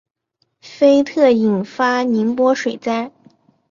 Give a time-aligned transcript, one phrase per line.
[0.61, 3.11] 菲特引发宁波水灾。